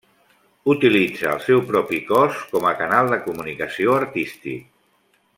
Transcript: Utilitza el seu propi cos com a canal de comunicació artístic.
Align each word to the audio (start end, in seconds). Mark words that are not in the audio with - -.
Utilitza 0.73 1.27
el 1.33 1.41
seu 1.49 1.59
propi 1.67 1.99
cos 2.07 2.39
com 2.53 2.65
a 2.71 2.73
canal 2.79 3.11
de 3.15 3.19
comunicació 3.27 3.93
artístic. 4.03 4.65